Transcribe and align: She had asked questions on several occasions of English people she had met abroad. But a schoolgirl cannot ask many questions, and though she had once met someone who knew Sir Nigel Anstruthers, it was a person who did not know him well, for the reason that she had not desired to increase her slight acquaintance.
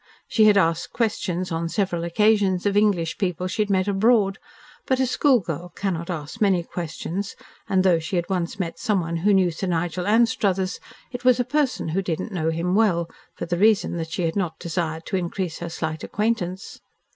She 0.27 0.45
had 0.45 0.57
asked 0.57 0.93
questions 0.93 1.51
on 1.51 1.69
several 1.69 2.03
occasions 2.03 2.65
of 2.65 2.75
English 2.75 3.19
people 3.19 3.45
she 3.45 3.61
had 3.61 3.69
met 3.69 3.87
abroad. 3.87 4.39
But 4.87 4.99
a 4.99 5.05
schoolgirl 5.05 5.73
cannot 5.75 6.09
ask 6.09 6.41
many 6.41 6.63
questions, 6.63 7.35
and 7.69 7.83
though 7.83 7.99
she 7.99 8.15
had 8.15 8.27
once 8.27 8.59
met 8.59 8.79
someone 8.79 9.17
who 9.17 9.31
knew 9.31 9.51
Sir 9.51 9.67
Nigel 9.67 10.07
Anstruthers, 10.07 10.79
it 11.11 11.23
was 11.23 11.39
a 11.39 11.43
person 11.45 11.89
who 11.89 12.01
did 12.01 12.19
not 12.19 12.31
know 12.31 12.49
him 12.49 12.73
well, 12.73 13.11
for 13.35 13.45
the 13.45 13.59
reason 13.59 13.95
that 13.97 14.09
she 14.09 14.23
had 14.23 14.35
not 14.35 14.57
desired 14.57 15.05
to 15.05 15.17
increase 15.17 15.59
her 15.59 15.69
slight 15.69 16.03
acquaintance. 16.03 16.81